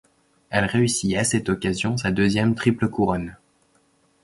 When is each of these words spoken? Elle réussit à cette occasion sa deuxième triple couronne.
Elle 0.49 0.65
réussit 0.65 1.15
à 1.15 1.23
cette 1.23 1.47
occasion 1.49 1.95
sa 1.95 2.09
deuxième 2.09 2.55
triple 2.55 2.89
couronne. 2.89 3.35